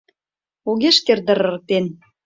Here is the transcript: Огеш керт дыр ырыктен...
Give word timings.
Огеш 0.69 0.97
керт 1.05 1.23
дыр 1.27 1.39
ырыктен... 1.49 1.85